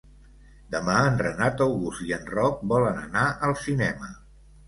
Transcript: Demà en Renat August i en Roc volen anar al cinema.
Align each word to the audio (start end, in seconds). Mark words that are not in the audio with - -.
Demà 0.75 0.95
en 1.09 1.19
Renat 1.23 1.61
August 1.65 2.01
i 2.07 2.15
en 2.17 2.25
Roc 2.31 2.65
volen 2.73 2.99
anar 3.05 3.27
al 3.49 3.57
cinema. 3.67 4.13